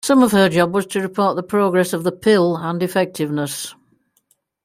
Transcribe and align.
Some 0.03 0.23
of 0.23 0.31
her 0.31 0.49
job 0.49 0.73
was 0.73 0.87
to 0.87 0.99
report 0.99 1.35
the 1.35 1.43
progress 1.43 1.93
of 1.93 2.03
the 2.03 2.11
pill 2.11 2.57
and 2.57 2.81
effectiveness. 2.81 3.75